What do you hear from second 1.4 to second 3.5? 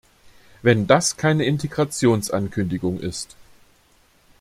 Integrationsankündigung ist!